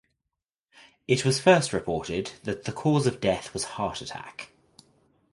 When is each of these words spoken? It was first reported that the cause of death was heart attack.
It 1.07 1.23
was 1.25 1.39
first 1.39 1.71
reported 1.71 2.31
that 2.41 2.63
the 2.63 2.71
cause 2.71 3.05
of 3.05 3.19
death 3.21 3.53
was 3.53 3.65
heart 3.77 4.01
attack. 4.01 4.51